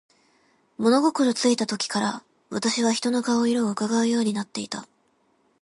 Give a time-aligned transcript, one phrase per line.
[0.79, 4.87] 物心ついた時から、私は人の顔色を窺うようになっていた。